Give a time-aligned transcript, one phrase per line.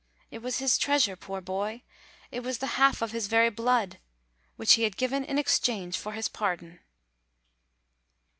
[0.31, 1.83] It was his treasure, poor boy!
[2.31, 3.99] it was the half of his very blood,
[4.55, 6.79] which he had given in exchange for his pardon.